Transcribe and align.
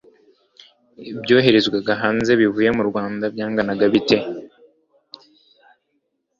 ibyoherezwaga 1.11 1.93
hanze 2.01 2.31
bivuye 2.39 2.69
mu 2.77 2.83
rwanda 2.89 3.25
byanganaga 3.33 3.85
bite 3.93 4.17